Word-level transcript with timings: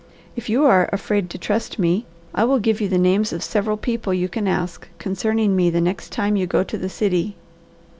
If 0.35 0.49
you 0.49 0.65
are 0.65 0.89
afraid 0.91 1.29
to 1.29 1.37
trust 1.37 1.77
me, 1.77 2.07
I 2.33 2.43
will 2.43 2.57
give 2.57 2.81
you 2.81 2.89
the 2.89 2.97
names 2.97 3.31
of 3.31 3.43
several 3.43 3.77
people 3.77 4.15
you 4.15 4.27
can 4.29 4.47
ask 4.47 4.87
concerning 4.97 5.55
me 5.55 5.69
the 5.69 5.79
next 5.79 6.11
time 6.11 6.35
you 6.35 6.47
go 6.47 6.63
to 6.63 6.77
the 6.79 6.89
city." 6.89 7.35